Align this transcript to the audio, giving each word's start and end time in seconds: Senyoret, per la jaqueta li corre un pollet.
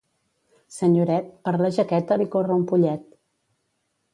Senyoret, 0.77 1.27
per 1.49 1.53
la 1.63 1.71
jaqueta 1.75 2.17
li 2.23 2.27
corre 2.37 2.59
un 2.63 2.67
pollet. 2.73 3.05